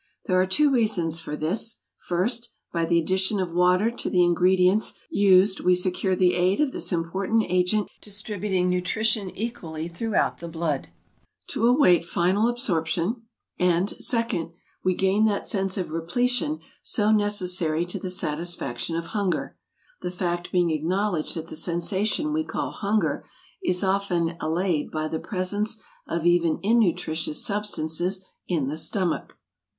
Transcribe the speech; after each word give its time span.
There 0.25 0.41
are 0.41 0.47
two 0.47 0.71
reasons 0.71 1.19
for 1.19 1.35
this: 1.35 1.77
first, 1.95 2.49
by 2.73 2.85
the 2.85 2.97
addition 2.97 3.39
of 3.39 3.53
water 3.53 3.91
to 3.91 4.09
the 4.09 4.23
ingredients 4.23 4.93
used 5.11 5.59
we 5.59 5.75
secure 5.75 6.15
the 6.15 6.33
aid 6.33 6.59
of 6.59 6.71
this 6.71 6.91
important 6.91 7.43
agent 7.49 7.83
in 7.83 7.89
distributing 8.01 8.67
nutrition 8.67 9.29
equally 9.37 9.87
throughout 9.87 10.39
the 10.39 10.47
blood, 10.47 10.87
to 11.49 11.67
await 11.67 12.03
final 12.03 12.47
absorption; 12.47 13.27
and, 13.59 13.91
second, 14.03 14.49
we 14.83 14.95
gain 14.95 15.25
that 15.25 15.45
sense 15.45 15.77
of 15.77 15.91
repletion 15.91 16.61
so 16.81 17.11
necessary 17.11 17.85
to 17.85 17.99
the 17.99 18.09
satisfaction 18.09 18.95
of 18.95 19.05
hunger 19.13 19.55
the 20.01 20.09
fact 20.09 20.51
being 20.51 20.71
acknowledged 20.71 21.35
that 21.35 21.47
the 21.49 21.55
sensation 21.55 22.33
we 22.33 22.43
call 22.43 22.71
hunger 22.71 23.23
is 23.63 23.83
often 23.83 24.35
allayed 24.39 24.89
by 24.89 25.07
the 25.07 25.19
presence 25.19 25.79
of 26.07 26.25
even 26.25 26.57
innutritious 26.63 27.45
substances 27.45 28.25
in 28.47 28.67
the 28.67 28.77
stomach. 28.77 29.37